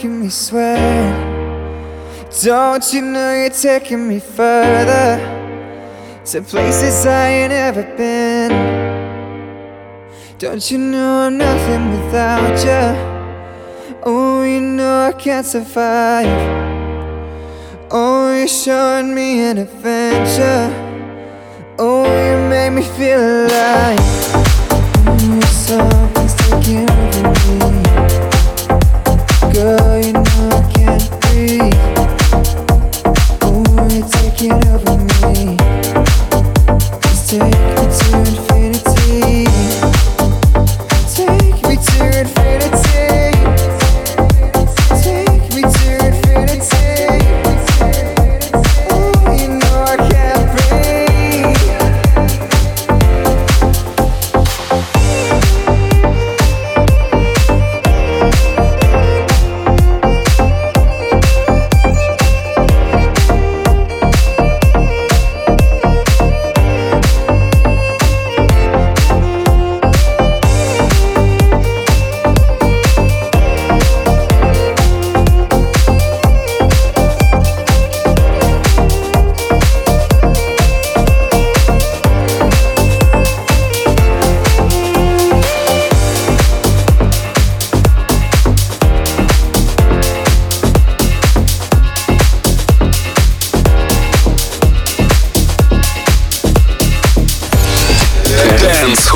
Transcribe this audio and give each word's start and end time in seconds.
Making 0.00 0.20
me 0.22 0.30
sweat. 0.30 1.12
Don't 2.42 2.90
you 2.90 3.02
know 3.02 3.34
you're 3.34 3.50
taking 3.50 4.08
me 4.08 4.18
further 4.18 5.18
to 6.24 6.40
places 6.40 7.04
I 7.04 7.28
ain't 7.28 7.52
ever 7.52 7.82
been? 7.98 8.50
Don't 10.38 10.70
you 10.70 10.78
know 10.78 11.26
I'm 11.26 11.36
nothing 11.36 11.90
without 11.90 12.64
you? 12.64 13.98
Oh, 14.02 14.42
you 14.42 14.62
know 14.62 15.08
I 15.08 15.12
can't 15.12 15.44
survive. 15.44 16.28
Oh, 17.90 18.34
you're 18.34 18.48
showing 18.48 19.14
me 19.14 19.40
an 19.40 19.58
adventure. 19.58 20.72
Oh, 21.78 22.04
you 22.04 22.48
make 22.48 22.72
me 22.72 22.82
feel 22.96 23.20
alive. 23.20 23.98
Mm, 25.20 25.42
oh, 25.42 25.46
something's 25.50 25.99
Girl, 29.60 29.98
you 30.02 30.12
know 30.14 30.22
I 30.24 30.72
can't 30.72 31.20
breathe. 31.20 31.89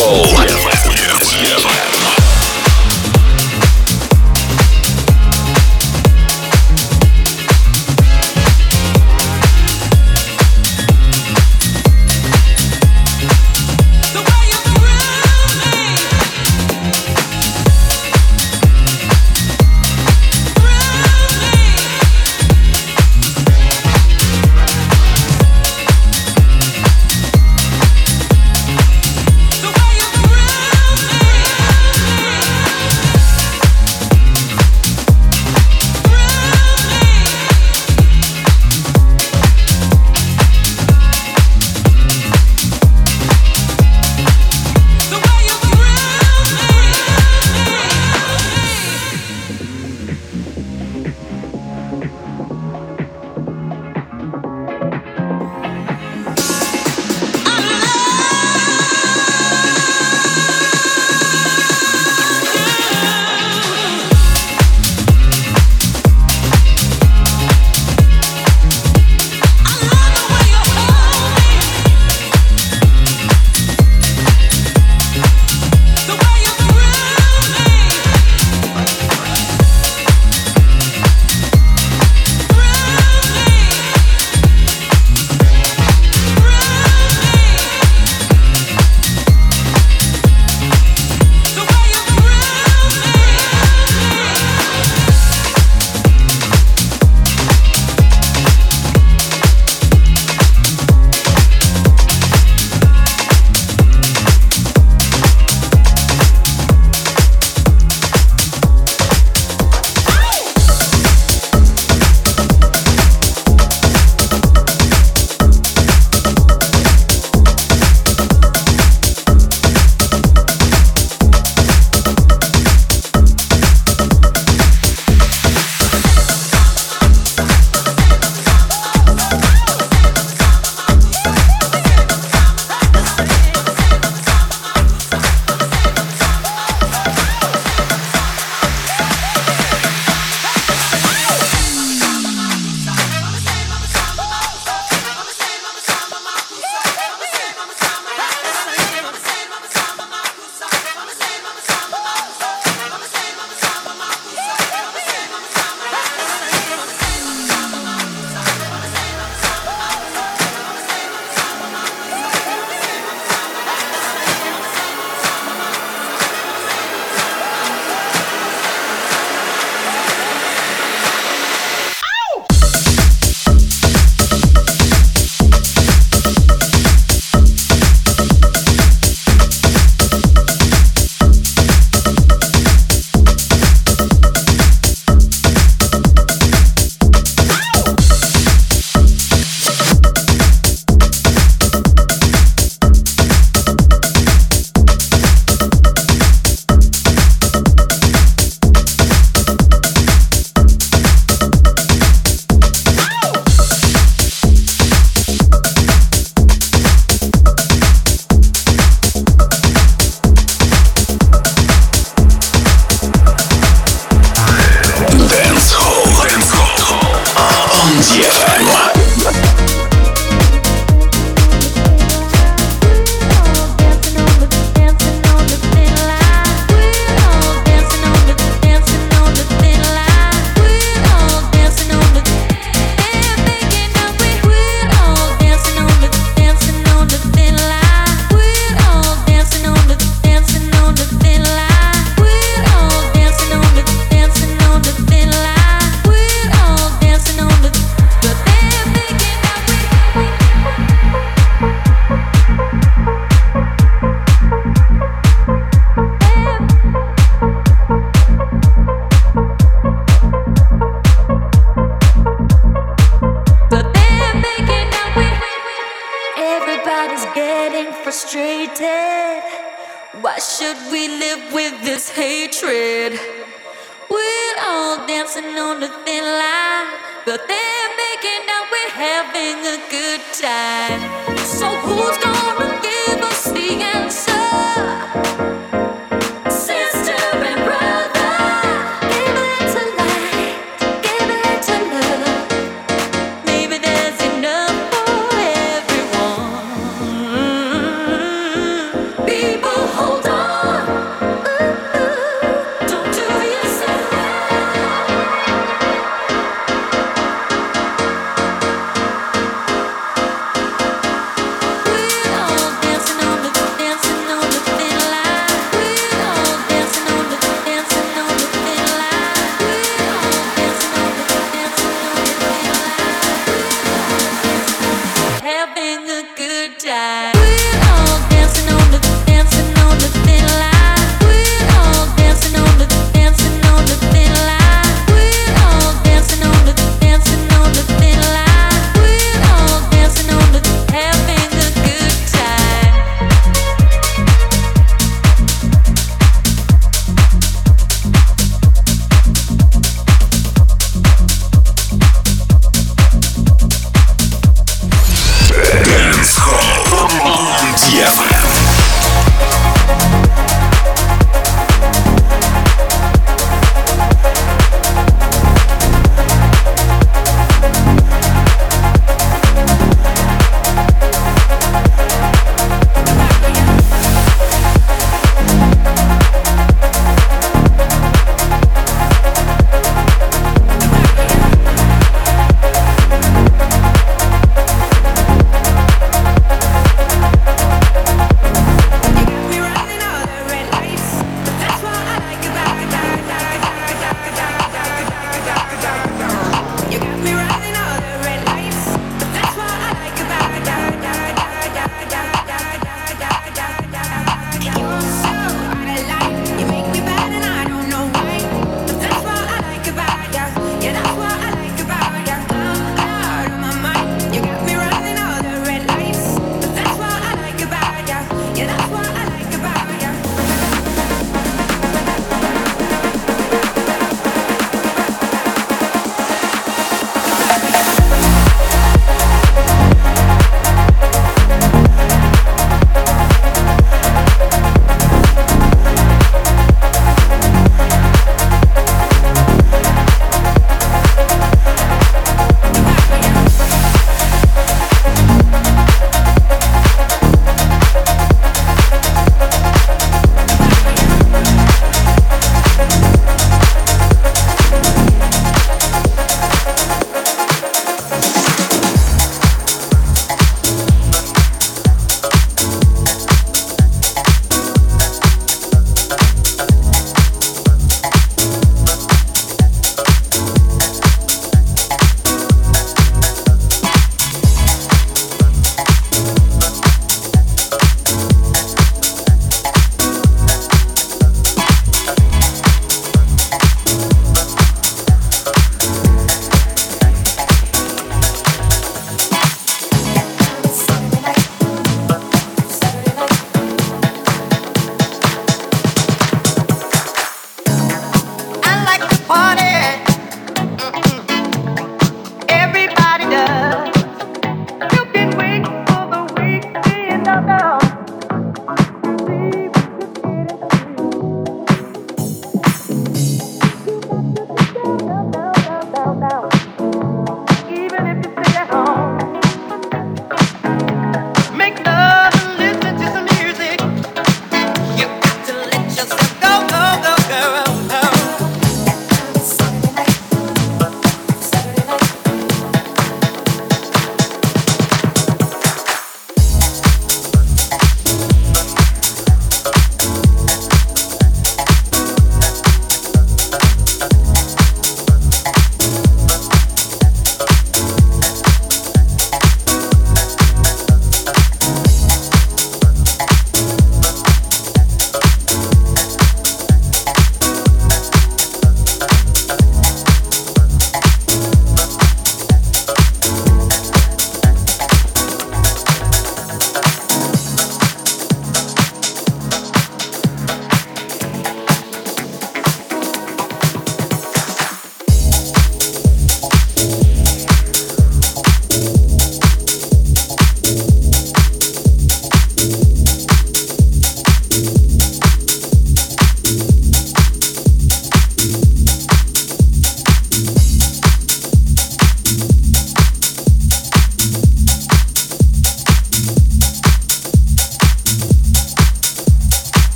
Soul. 0.00 0.47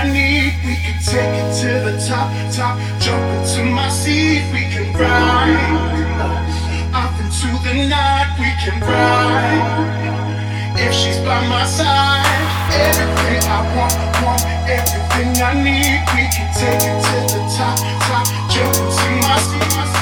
Need. 0.00 0.54
We 0.64 0.76
can 0.76 0.96
take 1.04 1.28
it 1.28 1.60
to 1.60 1.68
the 1.84 1.92
top, 2.08 2.32
top. 2.50 2.78
Jump 3.00 3.20
into 3.36 3.70
my 3.70 3.90
seat. 3.90 4.42
We 4.50 4.64
can 4.72 4.96
ride 4.96 5.52
off 6.94 7.20
into 7.20 7.52
the 7.62 7.86
night. 7.86 8.32
We 8.40 8.48
can 8.64 8.80
ride 8.80 10.72
if 10.80 10.94
she's 10.94 11.18
by 11.18 11.46
my 11.48 11.66
side. 11.66 12.24
Everything 12.72 13.44
I 13.44 13.60
want, 13.76 13.94
want 14.24 14.42
everything 14.66 15.36
I 15.42 15.52
need. 15.52 16.00
We 16.16 16.24
can 16.32 16.48
take 16.56 16.80
it 16.80 16.96
to 17.04 17.34
the 17.36 17.42
top, 17.52 17.76
top. 18.08 18.24
Jump 18.48 18.74
into 18.74 19.10
my 19.20 19.38
seat. 19.38 19.99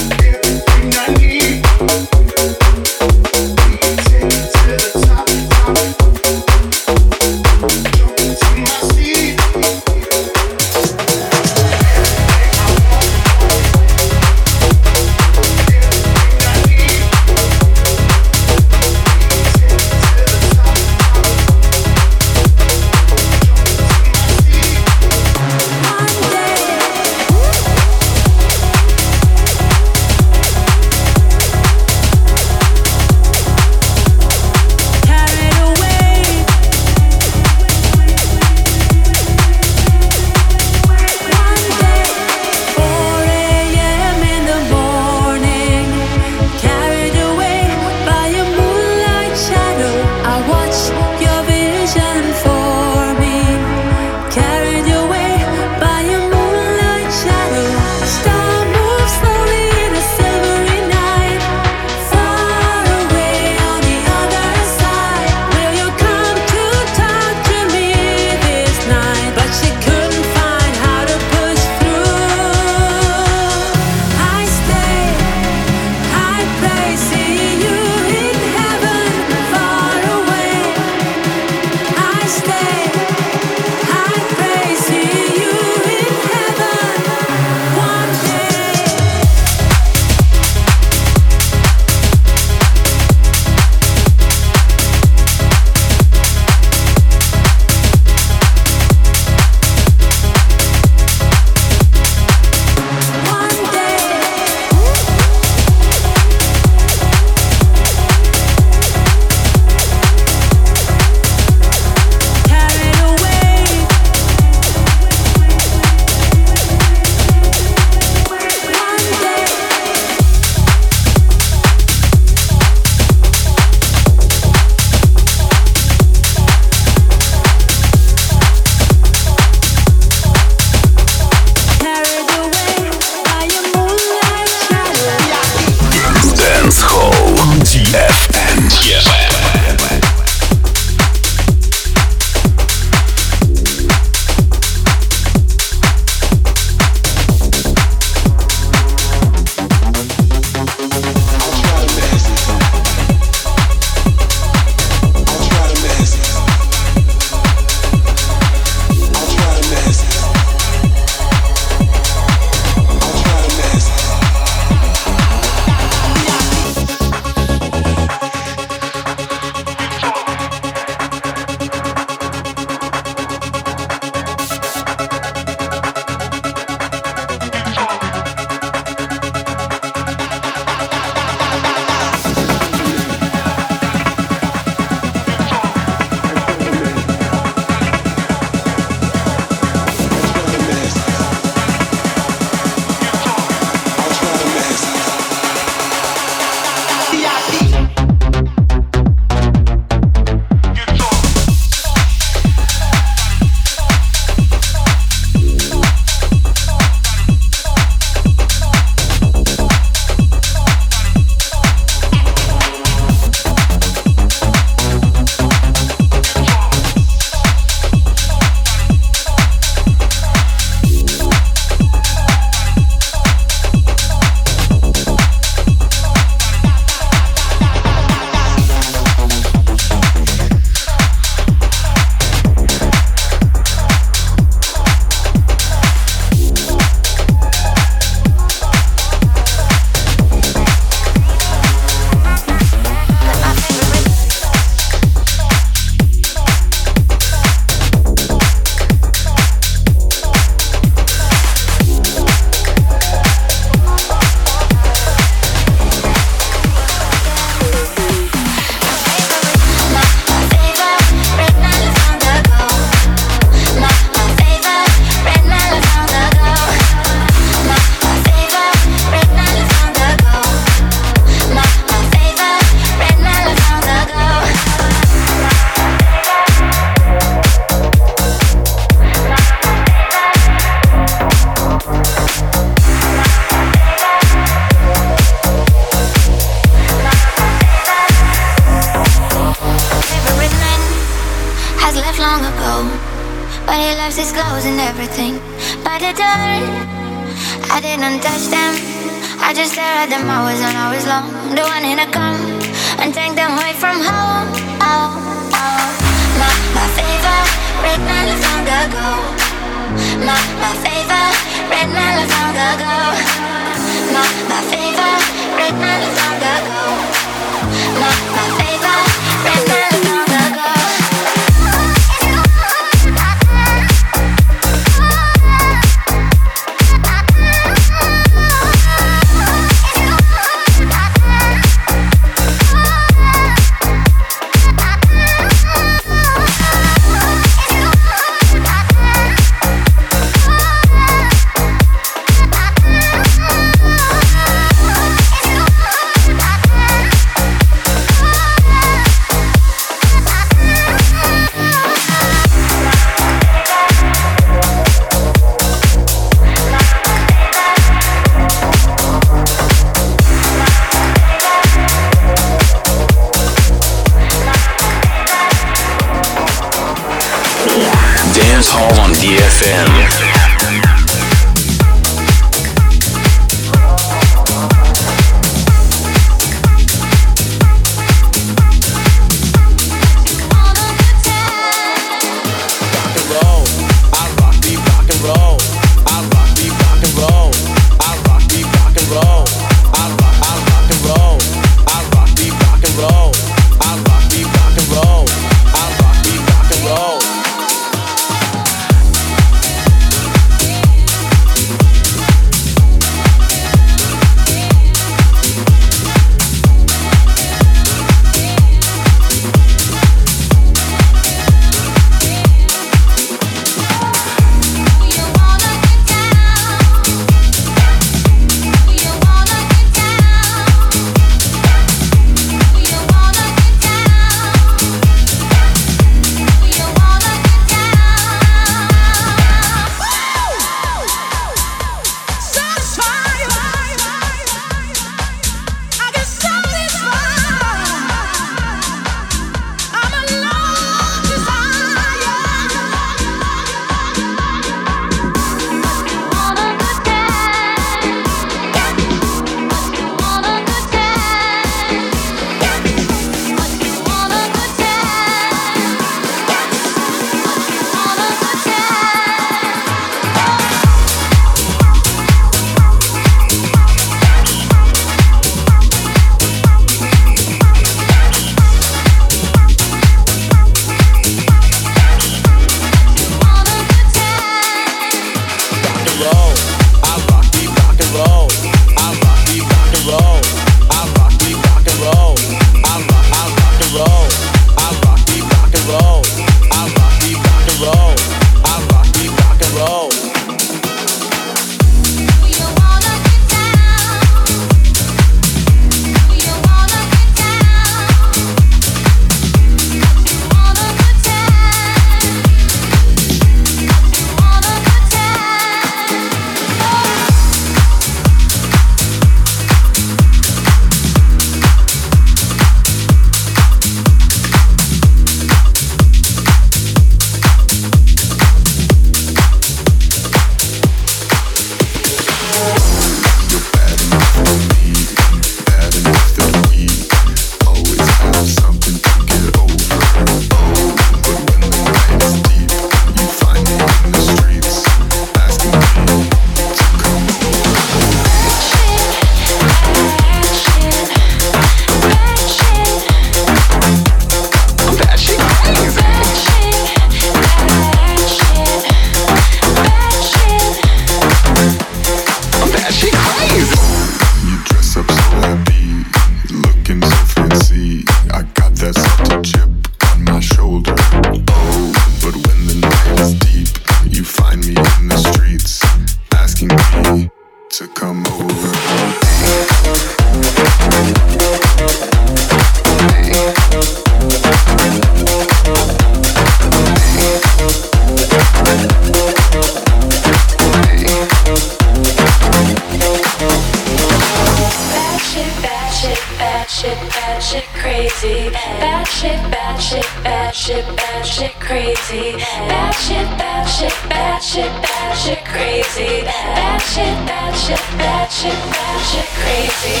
crazy. 595.82 596.24
Bad 596.24 596.78
shit, 596.80 597.26
bad 597.26 597.54
shit, 597.54 597.78
bad 597.98 598.28
shit, 598.30 598.52
bad 598.52 599.00
shit, 599.06 599.26
crazy. 599.40 600.00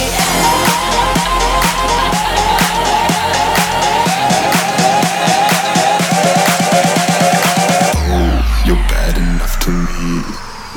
You're 8.66 8.84
bad 8.88 9.16
enough 9.16 9.58
to 9.60 9.70
me, 9.70 10.22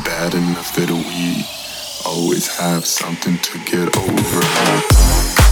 bad 0.04 0.34
enough 0.34 0.76
that 0.76 0.90
we 0.90 1.46
always 2.06 2.48
have 2.58 2.86
something 2.86 3.38
to 3.40 3.60
get 3.60 3.96
over. 3.98 5.43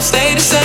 stay 0.00 0.34
the 0.34 0.40
same. 0.40 0.59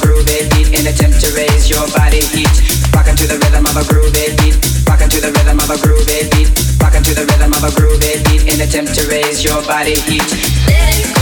groovy 0.00 0.48
beat 0.50 0.68
in 0.72 0.86
attempt 0.86 1.20
to 1.20 1.28
raise 1.36 1.68
your 1.68 1.86
body 1.92 2.24
heat. 2.32 2.50
Rockin' 2.94 3.16
to 3.16 3.26
the 3.26 3.38
rhythm 3.38 3.66
of 3.66 3.76
a 3.76 3.84
groovy 3.84 4.36
beat. 4.40 4.56
To 5.10 5.20
the 5.20 5.32
rhythm 5.32 5.58
of 5.58 5.70
a 5.70 5.74
groovy 5.74 6.30
beat. 6.30 6.48
To 7.00 7.14
the 7.14 7.26
rhythm 7.26 7.52
of 7.52 7.64
a 7.64 7.70
groovy 7.74 8.22
beat 8.28 8.52
in 8.52 8.60
attempt 8.60 8.94
to 8.94 9.08
raise 9.08 9.42
your 9.42 9.60
body 9.62 9.96
heat. 10.06 11.19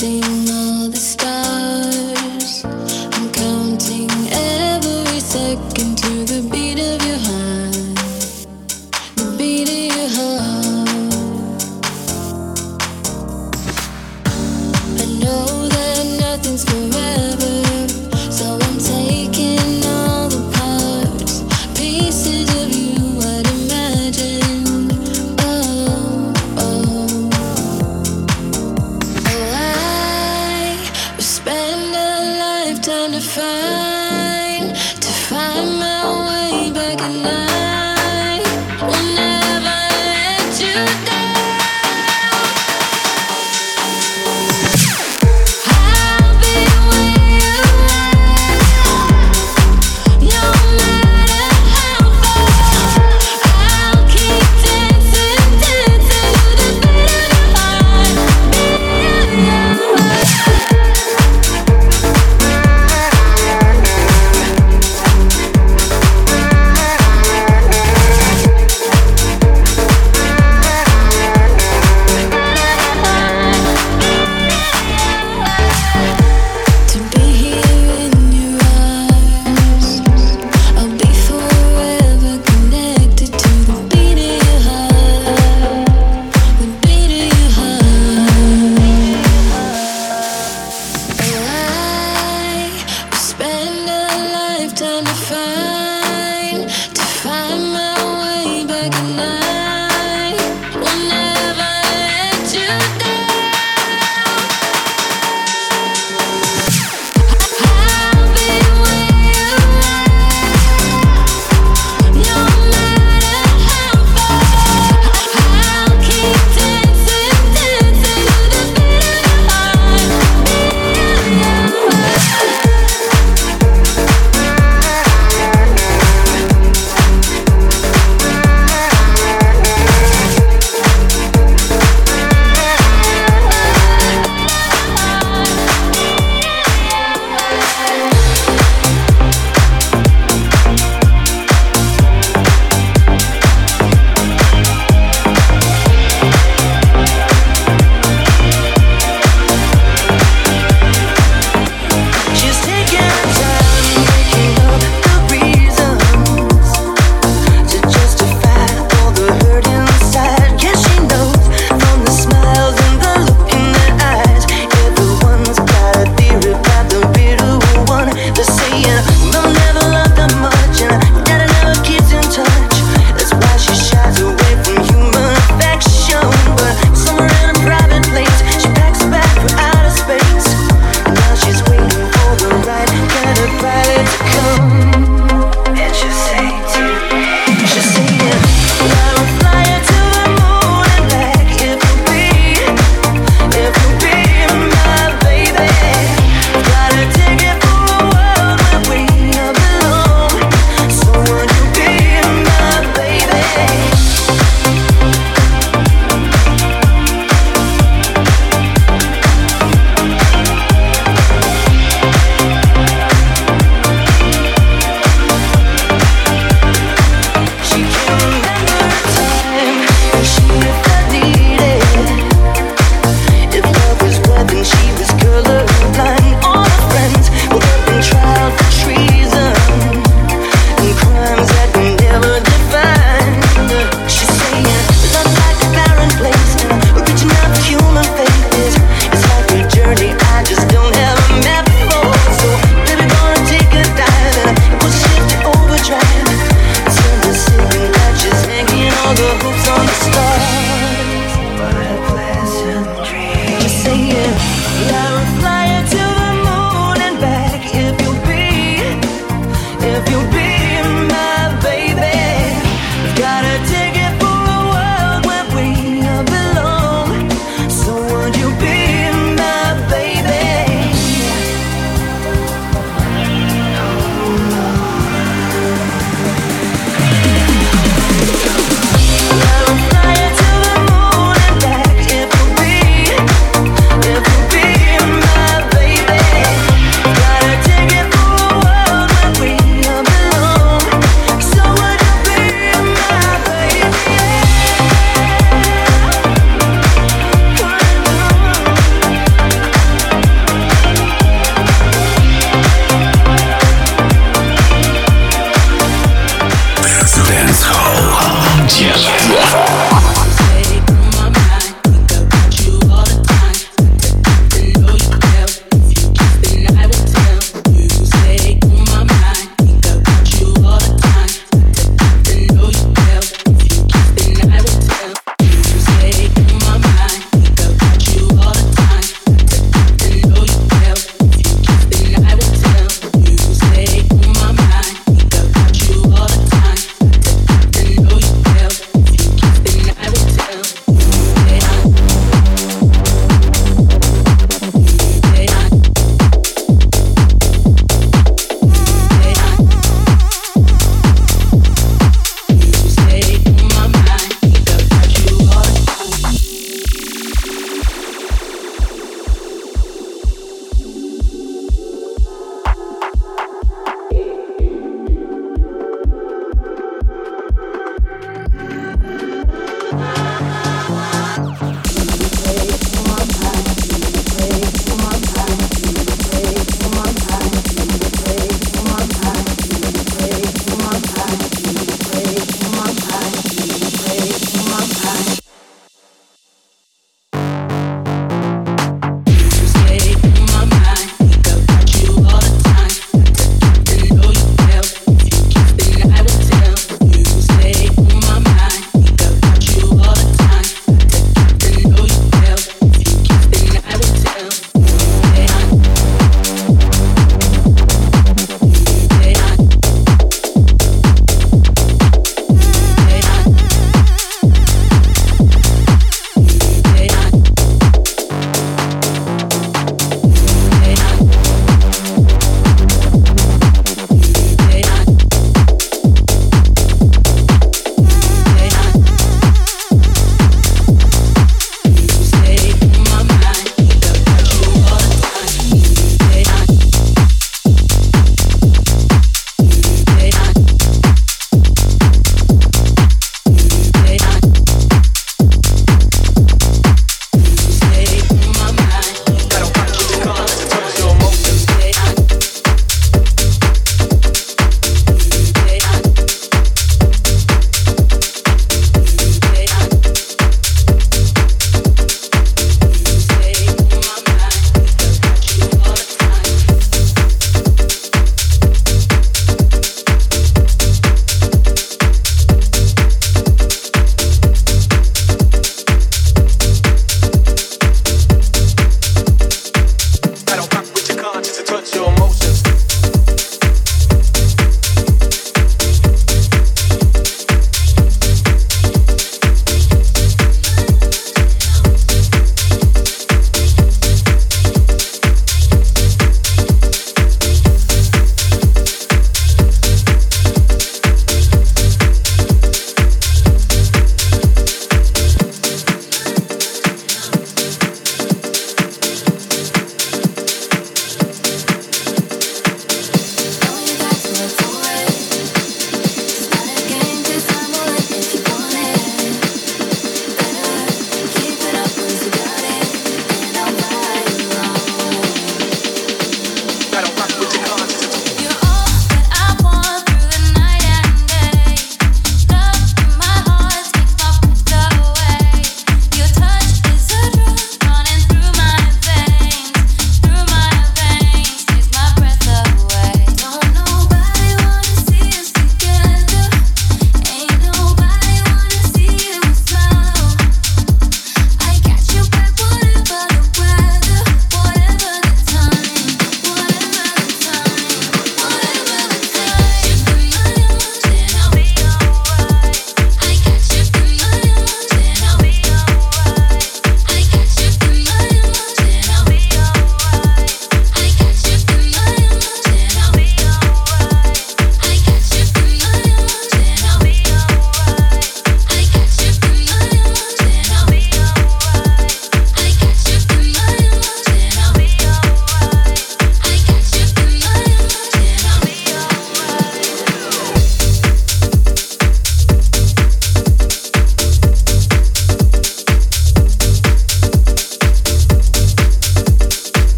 Counting 0.00 0.39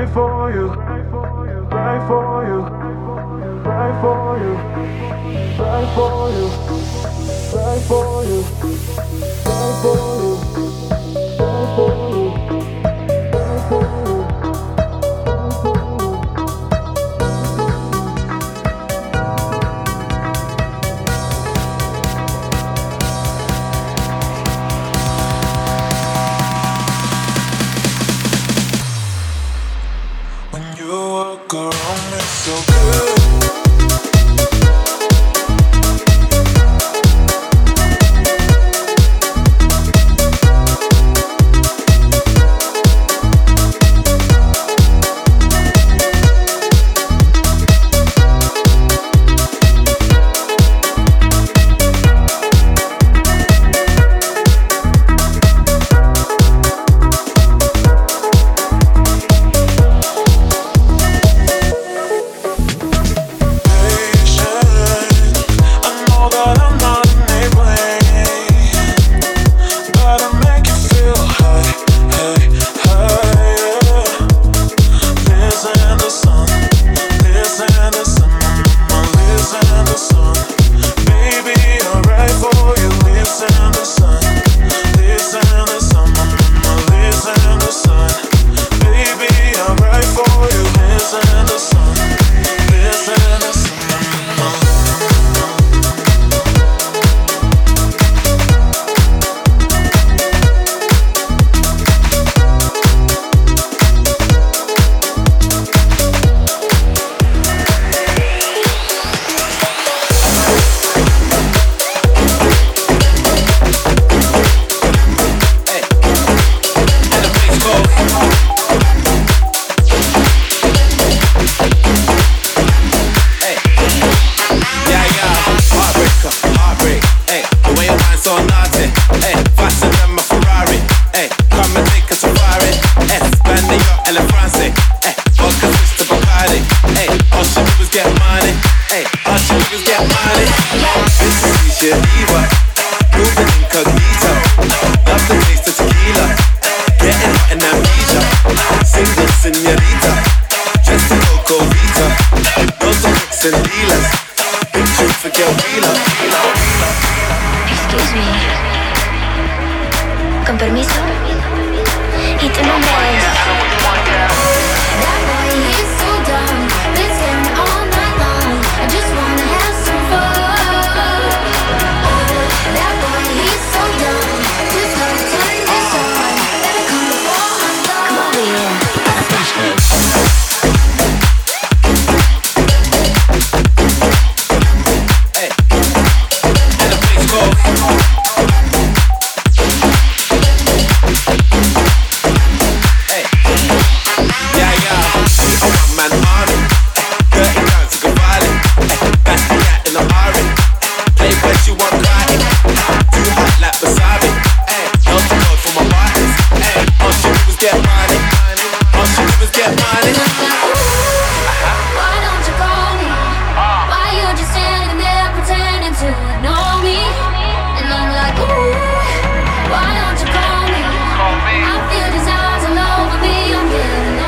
pray 0.00 0.12
for 0.14 0.50
you, 0.50 0.68
pray 0.70 1.02
for 1.10 1.46
you, 1.46 1.66
pray 1.68 1.98
for 2.08 2.46
you, 2.48 2.60
pray 3.62 3.92
for 4.00 4.38
you, 4.40 4.54
pray 5.56 5.84
for 5.94 6.30
you, 6.30 6.46
pray 7.50 7.80
for 7.86 8.24
you, 8.24 8.42
pray 9.44 9.72
for 9.82 10.60
you. 10.60 10.79